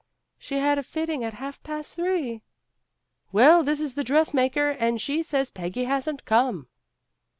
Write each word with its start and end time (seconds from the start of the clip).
She 0.39 0.57
had 0.57 0.79
a 0.79 0.83
fitting 0.83 1.23
at 1.23 1.35
half 1.35 1.61
past 1.61 1.93
three." 1.93 2.41
"Well, 3.31 3.61
this 3.61 3.79
is 3.79 3.93
the 3.93 4.03
dressmaker, 4.03 4.71
and 4.71 4.99
she 4.99 5.21
says 5.21 5.51
Peggy 5.51 5.83
hasn't 5.83 6.25
come." 6.25 6.69